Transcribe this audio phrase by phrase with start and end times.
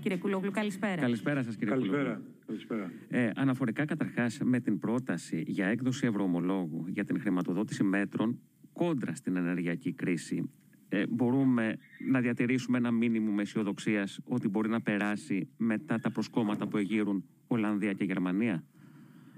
[0.00, 1.00] Κύριε Κουλόγλου, καλησπέρα.
[1.00, 2.22] Καλησπέρα σας, κύριε Καλησπέρα.
[2.46, 2.90] Καλησπέρα.
[3.08, 8.38] Ε, αναφορικά καταρχάς με την πρόταση για έκδοση ευρωομολόγου για την χρηματοδότηση μέτρων
[8.72, 10.50] κόντρα στην ενεργειακή κρίση,
[10.88, 11.76] ε, μπορούμε
[12.08, 17.92] να διατηρήσουμε ένα μήνυμο αισιοδοξίας ότι μπορεί να περάσει μετά τα προσκόμματα που εγείρουν Ολλανδία
[17.92, 18.64] και Γερμανία;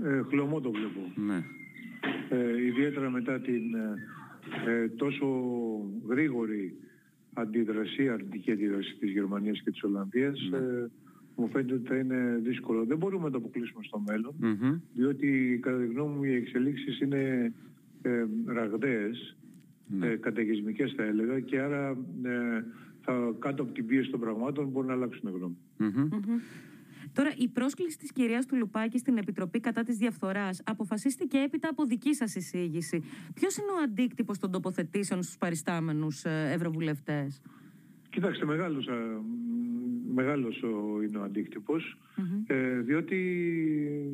[0.03, 1.13] Ε, χλωμό το βλέπω.
[1.15, 1.43] Ναι.
[2.29, 5.27] Ε, ιδιαίτερα μετά την ε, ε, τόσο
[6.09, 6.75] γρήγορη
[7.41, 10.57] αντίδραση, αρνητική αντίδραση της Γερμανίας και της Ολλανδίας, Ναι.
[10.57, 10.87] ε,
[11.37, 12.85] μου φαίνεται ότι θα είναι δύσκολο.
[12.85, 14.81] Δεν μπορούμε να το αποκλείσουμε στο μέλλον, Μμμ.
[14.95, 17.53] διότι κατά τη γνώμη μου οι εξελίξεις είναι
[18.03, 19.37] ε, ραγδαίες,
[19.99, 20.07] Ναι.
[20.07, 21.89] ε, καταιγισμικές θα έλεγα και άρα
[22.23, 22.65] ε,
[23.01, 25.57] θα, κάτω από την πίεση των πραγμάτων μπορεί να αλλάξουν γνώμη.
[25.77, 25.89] Μμμ.
[26.03, 26.39] Μμμ.
[27.19, 31.85] Τώρα, η πρόσκληση της κυρίας του Λουπάκη στην Επιτροπή κατά της διαφθοράς αποφασίστηκε έπειτα από
[31.85, 33.03] δική σας εισήγηση.
[33.35, 37.41] Ποιος είναι ο αντίκτυπος των τοποθετήσεων στους παριστάμενους ε, ευρωβουλευτές;
[38.11, 42.43] Κοιτάξτε, μεγάλος, α, μ, μεγάλος ο, είναι ο αντίκτυπος, Μμμ.
[42.47, 43.17] ε, διότι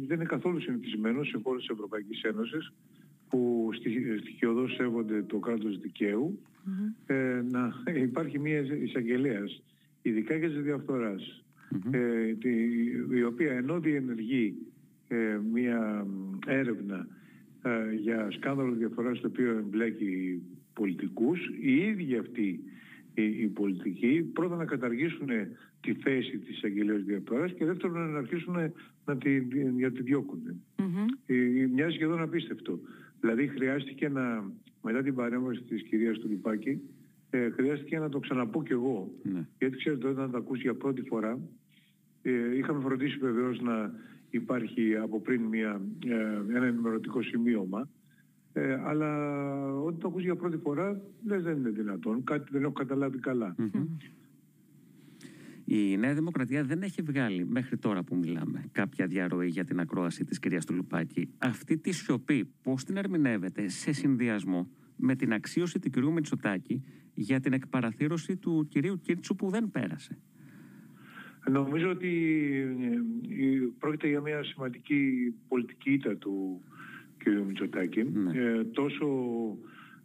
[0.06, 2.72] δεν είναι καθόλου συνηθισμένος σε χώρες της Ευρωπαϊκής Ένωσης
[3.28, 6.92] που στοιχ- στοιχειοδός σέβονται το κράτος δικαίου Μμμ.
[7.06, 9.62] ε, να υπάρχει μια εισαγγελέας,
[10.02, 11.94] ειδικά για τις διαφθοράς, Μμμ.
[11.94, 12.50] ε, τη,
[13.16, 14.54] η οποία ενώ διενεργεί
[15.08, 17.06] ε, μια μ, έρευνα
[17.62, 22.60] ε, για σκάνδαλο διαφθοράς το οποίο εμπλέκει πολιτικούς, οι ίδιοι αυτοί
[23.14, 25.28] οι, οι πολιτικοί πρώτα να καταργήσουν
[25.80, 28.54] τη θέση της αγγελίας διαφθοράς και δεύτερον να αρχίσουν
[29.04, 29.40] να τη,
[29.80, 30.62] να τη διώκουν.
[30.78, 31.06] Μμμ.
[31.26, 32.80] Ε, ε, Μοιάζει σχεδόν απίστευτο.
[33.20, 34.50] Δηλαδή χρειάστηκε να,
[34.82, 36.80] μετά την παρέμβαση της κυρίας του Λιπάκη,
[37.34, 39.10] ε, χρειάστηκε να το ξαναπώ κι εγώ.
[39.22, 39.46] Ναι.
[39.58, 41.38] Γιατί ξέρετε όταν το ακούσει για πρώτη φορά,
[42.22, 43.92] ε, είχαμε φροντίσει βεβαίως να
[44.30, 47.88] υπάρχει από πριν μια, ε, ένα ενημερωτικό σημείωμα,
[48.52, 49.10] ε, αλλά
[49.74, 53.54] όταν το ακούσει για πρώτη φορά, λες δεν είναι δυνατόν, κάτι δεν έχω καταλάβει καλά.
[53.58, 53.86] Μμμ.
[55.64, 60.24] Η Νέα Δημοκρατία δεν έχει βγάλει μέχρι τώρα που μιλάμε κάποια διαρροή για την ακρόαση
[60.24, 61.28] της κυρίας του Λουπάκη.
[61.38, 66.84] Αυτή τη σιωπή πώς την ερμηνεύεται σε συνδυασμό με την αξίωση του κυρίου Μητσοτάκη
[67.14, 70.18] για την εκπαραθύρωση του κυρίου Κίρτσου που δεν πέρασε.
[71.50, 72.10] Νομίζω ότι
[73.28, 76.62] ε, ε, πρόκειται για μια σημαντική πολιτική ήττα του
[77.16, 77.28] κ.
[77.46, 78.02] Μητσοτάκη.
[78.02, 78.38] Ναι.
[78.38, 79.06] Ε, τόσο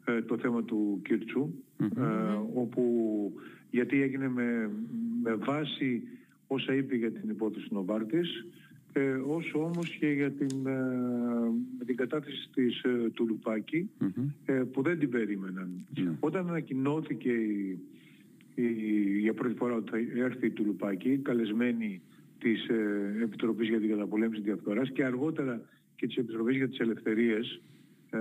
[0.05, 2.03] ε, το θέμα του Κίρτσου, Μμμ.
[2.03, 2.83] ε, όπου
[3.69, 4.71] γιατί έγινε με,
[5.23, 6.03] με βάση
[6.47, 8.45] όσα είπε για την υπόθεση Νοβάρτης,
[8.93, 10.71] ε, όσο όμως και για την, ε,
[11.79, 14.27] με την κατάθεση της, ε, του Λουπάκη, Μμμ.
[14.45, 15.85] ε, που δεν την περίμεναν.
[16.03, 16.11] Ναι.
[16.19, 17.79] Όταν ανακοινώθηκε η,
[18.55, 22.01] η- για πρώτη φορά ότι θα έρθει η Τουλουπάκη, καλεσμένη
[22.39, 25.61] της ε, Επιτροπής για την Καταπολέμηση Διαφθοράς και αργότερα
[25.95, 27.61] και της Επιτροπής για τις Ελευθερίες,
[28.09, 28.17] ε,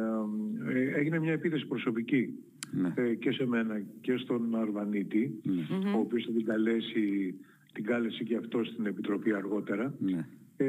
[0.78, 2.28] ε, έγινε μια επίθεση προσωπική
[2.72, 2.92] Ναι.
[2.96, 5.52] ε, και σε μένα και στον Αρβανίτη, Ναι.
[5.52, 5.94] Μμμ.
[5.94, 7.34] ο οποίος θα την καλέσει,
[7.72, 9.94] την κάλεσε και αυτό στην Επιτροπή αργότερα.
[9.98, 10.26] Ναι.
[10.60, 10.66] Ε,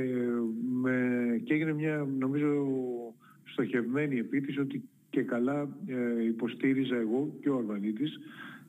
[0.81, 0.95] με,
[1.43, 2.65] και έγινε μια νομίζω
[3.43, 8.19] στοχευμένη επίθεση ότι και καλά ε, υποστήριζα εγώ και ο Αρβανίτης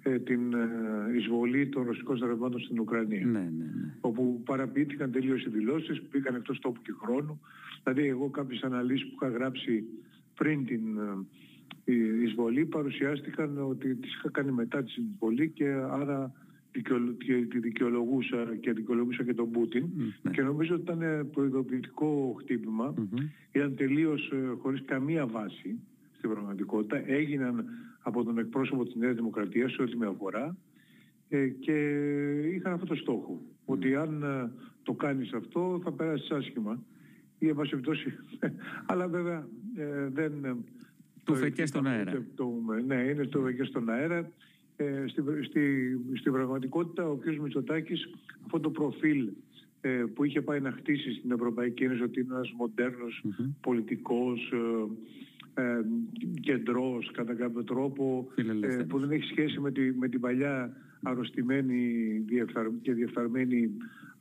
[0.02, 3.26] ε, την ε, εισβολή των ρωσικών στρατευμάτων στην Ουκρανία.
[3.26, 3.94] Ναι, ναι, ναι.
[4.00, 7.40] Όπου παραποιήθηκαν τελείως οι δηλώσεις, πήγαν εκτός τόπου και χρόνου.
[7.82, 9.84] Δηλαδή εγώ κάποιες αναλύσεις που είχα γράψει
[10.34, 16.18] πριν την ε, η εισβολή παρουσιάστηκαν ότι τις είχα κάνει μετά την εισβολή και άρα
[16.22, 16.34] δικαιολο-
[17.18, 20.30] και τη δικαιολογούσα και δικαιολογούσα και τον Πούτιν Μ, ναι.
[20.30, 23.26] και νομίζω ότι ήταν ε, προειδοποιητικό χτύπημα Μμμ.
[23.52, 25.80] ήταν τελείως ε, χωρίς καμία βάση
[26.16, 27.64] στην πραγματικότητα έγιναν
[28.02, 30.56] από τον εκπρόσωπο της Νέας Δημοκρατίας σε ό,τι με αφορά
[31.28, 31.74] ε, και
[32.54, 34.50] είχαν αυτό το στόχο ότι αν ε,
[34.82, 36.82] το κάνεις αυτό θα περάσεις άσχημα
[37.38, 38.12] ή εν πάση περιπτώσει
[38.90, 40.48] αλλά βέβαια ε, δεν ε,
[41.24, 42.12] Του το- φεκές στον αέρα.
[42.12, 44.30] το- το- ναι, είναι στο φεκές στον αέρα.
[44.80, 45.60] Ε, στη, στη,
[46.14, 47.36] στην πραγματικότητα ο κ.
[47.36, 48.08] Μητσοτάκης
[48.44, 49.28] αυτό το προφίλ
[49.80, 53.50] ε, που είχε πάει να χτίσει στην Ευρωπαϊκή Ένωση ότι είναι ένας μοντέρνος Μμμ.
[53.60, 54.52] πολιτικός
[55.54, 55.80] ε, ε,
[56.40, 58.86] κεντρός κατά κάποιο τρόπο ε, Φιλελεύθερος.
[58.86, 63.70] που δεν έχει σχέση με, τη, με την παλιά αρρωστημένη διεφθαρ, και διεφθαρμένη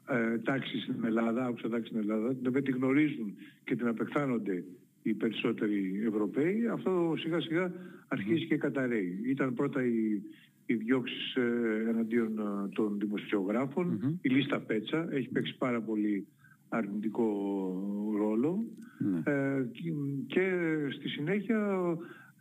[0.09, 4.63] ε, τάξη στην Ελλάδα, άκουσα τάξη στην Ελλάδα, την οποία τη γνωρίζουν και την απεχθάνονται
[5.03, 7.71] οι περισσότεροι Ευρωπαίοι, αυτό σιγά σιγά
[8.07, 9.19] αρχίζει και καταραίει.
[9.25, 10.21] Ήταν πρώτα οι,
[10.69, 14.15] οι διώξεις ε, εναντίον ε, των δημοσιογράφων, Μμμ.
[14.21, 16.27] η λίστα Πέτσα έχει παίξει πάρα πολύ
[16.69, 17.25] αρνητικό
[18.17, 18.63] ρόλο
[18.99, 19.17] Ναι.
[19.33, 19.91] ε, και-
[20.27, 20.51] και
[20.95, 21.77] στη συνέχεια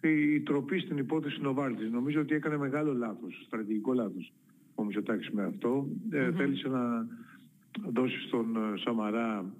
[0.02, 1.90] η, η τροπή στην υπόθεση Νοβάρτης.
[1.90, 4.32] Νομίζω ότι έκανε μεγάλο λάθος, στρατηγικό λάθος
[4.74, 5.88] ο Μητσοτάκης με αυτό.
[6.10, 7.06] Ε, Θέλησε να
[7.90, 9.52] δώσει στον ε, Σαμαρά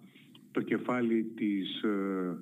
[0.51, 1.83] το κεφάλι της...
[1.83, 2.39] Ε,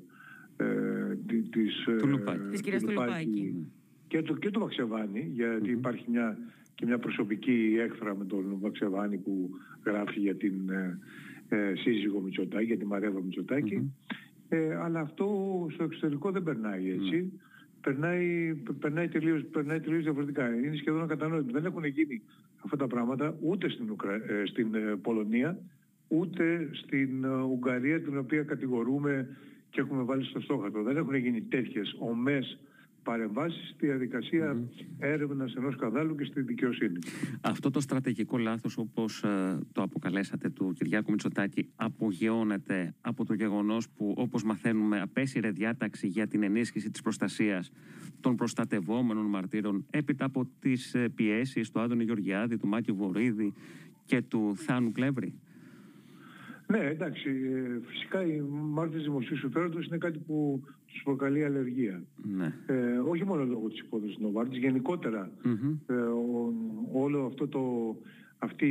[0.64, 2.48] ε, τη- της, Του ε, Λουπάκη.
[2.50, 3.66] Της κυρίας του Λουπάκη.
[4.16, 6.38] Και το, και το Βαξεβάνη, γιατί υπάρχει μια
[6.74, 9.50] και μια προσωπική έκθρα με τον Βαξεβάνη που
[9.84, 10.98] γράφει για την ε,
[11.48, 13.20] ε σύζυγο Μητσοτάκη, για τη Μαρέβα
[14.48, 15.26] Ε, αλλά αυτό
[15.72, 17.40] στο εξωτερικό δεν περνάει έτσι.
[17.80, 20.54] Περνάει, περνάει, τελείως, περνάει τελείως διαφορετικά.
[20.54, 21.52] Είναι σχεδόν ακατανόητο.
[21.52, 22.22] Δεν έχουν γίνει
[22.64, 23.96] αυτά τα πράγματα ούτε στην,
[24.28, 25.58] ε, στην ε, Πολωνία,
[26.08, 29.36] ούτε στην Ουγγαρία, την οποία κατηγορούμε
[29.70, 30.82] και έχουμε βάλει στο στόχατο.
[30.82, 32.58] Δεν έχουν γίνει τέτοιες ομές
[33.06, 34.94] παρεμβάσεις στη διαδικασία mm-hmm.
[34.98, 36.98] έρευνας ενός σκανδάλου και στη δικαιοσύνη.
[37.40, 43.88] Αυτό το στρατηγικό λάθος όπως ε, το αποκαλέσατε του Κυριάκου Μητσοτάκη απογειώνεται από το γεγονός
[43.88, 47.70] που όπως μαθαίνουμε απέσυρε διάταξη για την ενίσχυση της προστασίας
[48.20, 53.52] των προστατευόμενων μαρτύρων έπειτα από τις ε, πιέσεις του Άδωνη Γεωργιάδη, του Μάκη Βορύδη
[54.04, 55.34] και του Θάνου Κλέβρη.
[56.66, 57.30] Ναι, εντάξει.
[57.30, 60.62] Ε, φυσικά οι μάρτυρες δημοσίου συμφέροντος είναι κάτι που
[60.96, 62.02] τους προκαλεί αλλεργία.
[62.36, 62.52] Ναι.
[62.66, 65.30] Ε, όχι μόνο λόγω της υπόθεσης Νοβάρτης, γενικότερα
[65.86, 65.94] ε,
[66.92, 67.96] όλο αυτό το,
[68.38, 68.70] αυτή,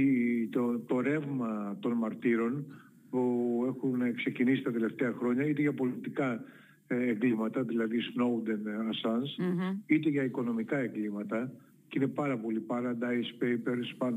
[0.52, 2.66] το, το ρεύμα των μαρτύρων
[3.10, 6.44] που έχουν ξεκινήσει τα τελευταία χρόνια είτε για πολιτικά
[6.88, 9.46] ε, εγκλήματα, δηλαδή Snowden, Assange,
[9.86, 11.52] είτε για οικονομικά εγκλήματα
[11.88, 14.08] και είναι πάρα πολύ Paradise Papers,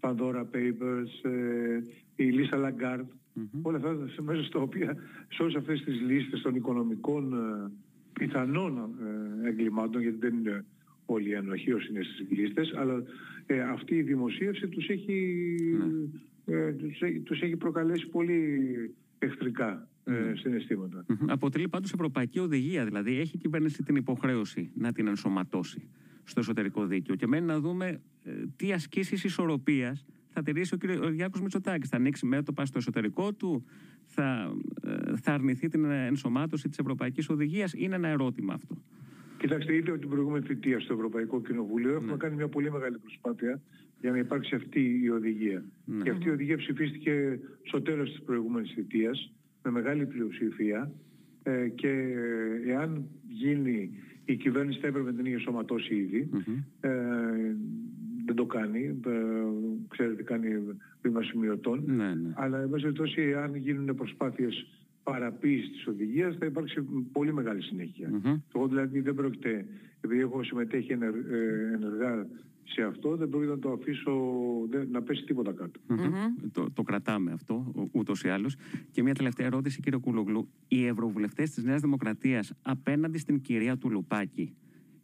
[0.00, 1.30] Pandora Papers,
[2.16, 3.60] η Λίστα Λαγκάρντ Mm-hmm.
[3.62, 4.96] Όλα αυτά μέσα στα οποία
[5.28, 7.70] σε όλες αυτές τις λίστες των οικονομικών ε,
[8.12, 8.90] πιθανών
[9.44, 10.64] ε, εγκλημάτων, γιατί δεν είναι
[11.06, 13.02] όλοι οι ένοχοι είναι στις λίστες, αλλά
[13.46, 15.44] ε, αυτή η δημοσίευση τους έχει,
[15.82, 16.52] mm.
[16.52, 18.70] ε, τους, τους, έχει προκαλέσει πολύ
[19.18, 20.10] εχθρικά mm.
[20.34, 21.04] συναισθήματα.
[21.08, 21.26] Mm-hmm.
[21.28, 25.88] Αποτελεί πάντως ευρωπαϊκή οδηγία, δηλαδή έχει η κυβέρνηση την υποχρέωση να την ενσωματώσει
[26.28, 28.00] στο εσωτερικό δίκαιο και μένει να δούμε
[28.56, 30.04] τι ασκήσεις ισορροπίας
[30.38, 31.12] θα τηρήσει ο κ.
[31.12, 31.88] Γιάκος Μητσοτάκης.
[31.88, 33.64] Θα ανοίξει μέτωπα στο εσωτερικό του,
[34.04, 37.72] θα, ε, θα αρνηθεί την ενσωμάτωση της Ευρωπαϊκής Οδηγίας.
[37.72, 38.82] Είναι ένα ερώτημα αυτό.
[39.38, 42.16] Κοιτάξτε, ήδη από την προηγούμενη θητεία στο Ευρωπαϊκό Κοινοβούλιο έχουμε ναι.
[42.16, 43.62] κάνει μια πολύ μεγάλη προσπάθεια
[44.00, 45.64] για να υπάρξει αυτή η οδηγία.
[45.84, 46.02] Ναι.
[46.02, 49.32] Και αυτή η οδηγία ψηφίστηκε στο τέλος της προηγούμενης θητείας
[49.62, 50.92] με μεγάλη πλειοψηφία
[51.42, 52.14] ε, και
[52.66, 53.90] εάν γίνει
[54.28, 56.30] η κυβέρνηση θα έπρεπε να την είχε σωματώσει ήδη.
[56.80, 56.90] Ε,
[58.24, 59.20] δεν το κάνει, ε,
[59.88, 60.48] ξέρετε κάνει
[61.02, 61.82] βήμα σημειωτών.
[61.86, 62.32] Ναι, ναι.
[62.34, 64.66] Αλλά εν πάση αν γίνουν προσπάθειες
[65.02, 66.82] παραποίησης της οδηγίας θα υπάρξει
[67.12, 68.10] πολύ μεγάλη συνέχεια.
[68.12, 68.40] Mm-hmm.
[68.54, 69.66] Εγώ δηλαδή δεν πρόκειται,
[70.00, 70.96] επειδή έχω συμμετέχει ε,
[71.74, 72.26] ενεργά
[72.72, 74.12] σε αυτό, δεν πρόκειται να το αφήσω
[74.90, 75.80] να πέσει τίποτα κάτω.
[75.88, 76.48] Mm-hmm.
[76.52, 78.56] Το, το κρατάμε αυτό ούτως ή άλλως.
[78.90, 80.48] Και μια τελευταία ερώτηση, κύριε Κουλογλού.
[80.68, 84.54] Οι ευρωβουλευτές της Νέας Δημοκρατίας απέναντι στην κυρία του Λουπάκη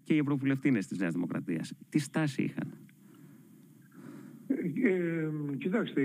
[0.03, 2.73] και οι ευρωβουλευτίνες της Νέας Δημοκρατίας, τι στάση είχαν;
[4.85, 5.29] Ε,
[5.59, 6.03] κοιτάξτε,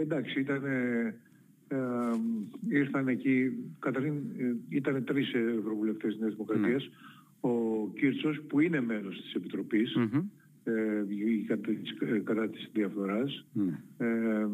[0.00, 1.14] εντάξει, ήταν, ε,
[2.68, 7.50] ήρθαν εκεί, καταρχήν ε, ήταν τρεις ευρωβουλευτές της Νέας Δημοκρατίας, ναι.
[7.50, 10.22] ο Κίρτσος που είναι μέλος της Επιτροπής, mm-hmm.
[10.64, 11.04] Ε,
[11.46, 11.72] κατά,
[12.24, 13.80] κατά της διαφθοράς, ναι.
[13.98, 14.46] ε,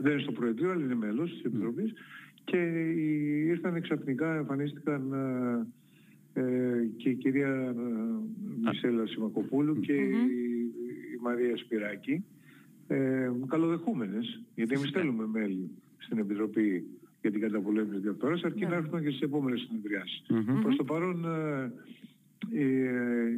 [0.00, 1.92] δεν είναι στο Προεδρείο, αλλά είναι μέλος της Επιτροπής,
[2.44, 2.56] και
[3.46, 5.12] ήρθαν ξαφνικά, εμφανίστηκαν
[6.32, 6.42] ε,
[6.96, 7.74] και η κυρία
[8.64, 12.24] Μισέλα Σιμακοπούλου και η Μαρία Σπυράκη.
[12.86, 16.84] Ε, καλοδεχούμενες, γιατί εμείς θέλουμε μέλη στην Επιτροπή
[17.20, 20.22] για την καταπολέμηση της διαφθοράς, αρκεί να έρθουν και στις επόμενες συνεδριάσεις.
[20.28, 20.60] Mm-hmm.
[20.62, 21.70] Προς το παρόν, ε, ε,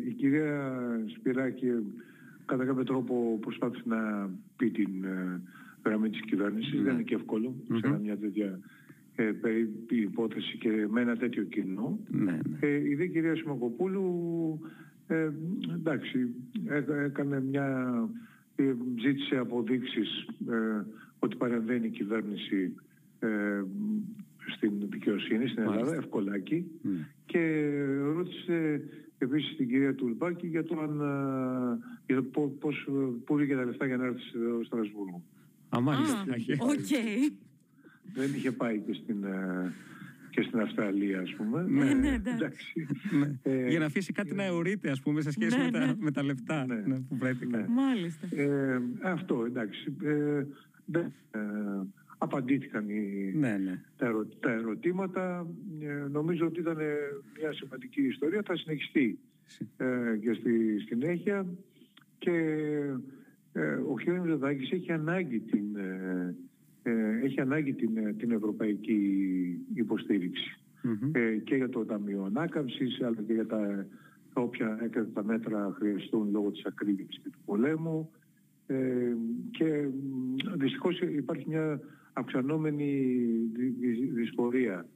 [0.09, 1.67] η κυρία Σπυράκη
[2.45, 5.41] κατά κάποιο τρόπο προσπάθησε να πει την ε,
[5.85, 6.81] γραμμή της κυβέρνησης.
[6.81, 6.85] Mm-hmm.
[6.85, 7.79] Δεν είναι και εύκολο mm-hmm.
[7.81, 8.59] σε μια τέτοια
[9.15, 9.33] ε,
[9.89, 11.99] υπόθεση και με ένα τέτοιο κοινό.
[12.09, 12.41] Ναι, ναι.
[12.61, 14.61] Ε, η δε κυρία Σιμακοπούλου
[15.07, 15.31] ε,
[15.75, 16.35] εντάξει,
[17.05, 17.89] έκανε μια
[18.57, 20.85] ε, ζήτησε αποδείξεις ε,
[21.19, 22.75] ότι παρεμβαίνει η κυβέρνηση
[23.21, 23.63] ε,
[24.55, 27.09] στην δικαιοσύνη στην Ελλάδα, ευκολάκι, ναι.
[27.33, 27.75] Και
[28.15, 28.83] ρώτησε
[29.19, 31.01] επίσης την κυρία Τουλουπάκη για το αν,
[32.07, 32.89] για το πώς,
[33.25, 35.23] πού βγήκε τα λεφτά για να έρθει στο Στρασβούργο.
[35.69, 36.25] Αμάλιστα.
[36.59, 36.93] Οκ.
[38.15, 39.25] Δεν είχε πάει και στην
[40.33, 41.63] και στην Αυστραλία, ας πούμε.
[41.69, 42.87] Ναι, ναι, ναι εντάξει.
[43.11, 43.53] ναι.
[43.53, 45.95] Ε, Για να αφήσει κάτι να αιωρείται, ας πούμε, σε σχέση ναι, με, τα, ναι.
[45.99, 46.75] με τα λεφτά ναι.
[46.75, 47.67] ναι που βρέθηκαν.
[47.69, 48.27] Μάλιστα.
[48.37, 49.97] Ε, αυτό, εντάξει.
[50.03, 50.45] Ε,
[50.85, 51.41] δεν, ε,
[52.23, 53.81] απαντήθηκαν οι, ναι, ναι.
[53.97, 55.47] Τα, ερω, τα, ερωτήματα.
[55.81, 56.77] Ε, νομίζω ότι ήταν
[57.41, 58.43] μια σημαντική ιστορία.
[58.45, 59.19] Θα συνεχιστεί
[59.77, 61.47] ε, και στη συνέχεια.
[62.19, 62.31] Και
[63.53, 64.07] ε, ο κ.
[64.07, 65.77] Μητσοτάκης έχει ανάγκη την,
[66.83, 69.67] ε, έχει ανάγκη την, ε, την ευρωπαϊκή
[71.13, 73.87] ε, και για το Ταμείο Ανάκαμψης αλλά και για τα
[74.33, 78.11] όποια τα μέτρα χρειαστούν λόγω της ακρίβειας και του πολέμου
[78.67, 79.15] ε,
[79.51, 79.89] και
[80.57, 81.81] δυστυχώς υπάρχει μια
[82.13, 83.17] αυξανόμενη
[84.15, 84.87] δυσπορία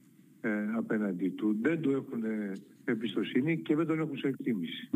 [0.41, 1.57] ε, απέναντι του.
[1.61, 2.51] Δεν του έχουν ε,
[2.91, 4.89] εμπιστοσύνη και δεν τον έχουν σε εκτιμηση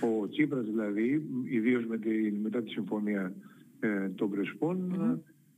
[0.00, 3.32] Ο Τσίπρας δηλαδή, ιδίως με τη, μετά τη συμφωνία
[3.80, 4.92] ε, των πρεσπων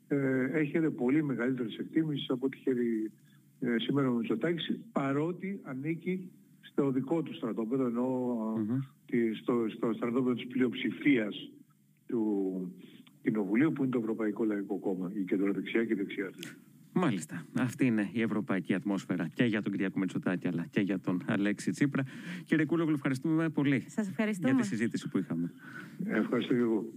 [0.09, 3.11] ε, έχει πολύ μεγαλύτερη εκτίμηση από ό,τι χέρι
[3.61, 8.55] ε, σήμερα ο Μητσοτάκης παρότι ανήκει στο δικό του στρατόπεδο ενώ
[9.41, 11.51] στο, στο στρατόπεδο της πλειοψηφίας
[12.07, 12.23] του
[13.23, 16.31] Κοινοβουλίου που είναι το Ευρωπαϊκό Λαϊκό Κόμμα, η κεντροδεξιά και η δεξιά
[16.93, 17.47] Μάλιστα.
[17.59, 21.71] Αυτή είναι η ευρωπαϊκή ατμόσφαιρα και για τον Κυριακό Μετσοτάκη αλλά και για τον Αλέξη
[21.71, 22.05] Τσίπρα.
[22.45, 25.53] Κύριε Κούλογλου, ευχαριστούμε πολύ Σας για τη συζήτηση που είχαμε.
[26.05, 26.93] Ευχαριστώ και εγώ.